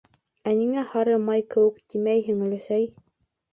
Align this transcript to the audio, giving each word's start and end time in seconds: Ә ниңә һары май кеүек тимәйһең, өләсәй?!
Ә 0.51 0.53
ниңә 0.59 0.85
һары 0.93 1.17
май 1.27 1.45
кеүек 1.53 1.79
тимәйһең, 1.95 2.43
өләсәй?! 2.49 2.91